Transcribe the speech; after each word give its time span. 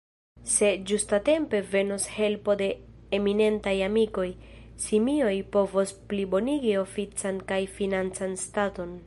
Se 0.51 0.69
ĝustatempe 0.91 1.59
venos 1.73 2.07
helpo 2.13 2.55
de 2.61 2.69
eminentaj 3.17 3.75
amikoj, 3.89 4.27
Simioj 4.87 5.35
povos 5.57 5.95
plibonigi 6.15 6.75
ofican 6.87 7.43
kaj 7.53 7.63
financan 7.79 8.37
staton. 8.47 8.99